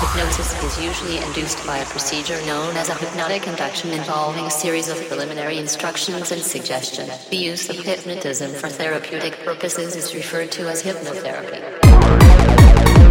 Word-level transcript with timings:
Hypnosis 0.00 0.64
is 0.64 0.82
usually 0.82 1.18
induced 1.18 1.66
by 1.66 1.78
a 1.78 1.84
procedure 1.84 2.40
known 2.46 2.74
as 2.78 2.88
a 2.88 2.94
hypnotic 2.94 3.46
induction 3.46 3.90
involving 3.90 4.46
a 4.46 4.50
series 4.50 4.88
of 4.88 4.96
preliminary 5.06 5.58
instructions 5.58 6.32
and 6.32 6.40
suggestion. 6.40 7.10
The 7.28 7.36
use 7.36 7.68
of 7.68 7.76
hypnotism 7.76 8.52
for 8.52 8.70
therapeutic 8.70 9.34
purposes 9.44 9.96
is 9.96 10.14
referred 10.14 10.50
to 10.52 10.68
as 10.68 10.82
hypnotherapy. 10.82 13.03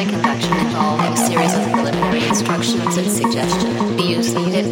hypnotic 0.00 0.14
induction 0.14 0.66
involving 0.66 1.12
a 1.12 1.16
series 1.16 1.54
of 1.54 1.72
preliminary 1.72 2.26
instructions 2.26 2.96
and 2.96 3.10
suggestions. 3.10 3.96
We 3.96 4.02
use 4.04 4.32
the 4.32 4.40
hypnotic 4.40 4.66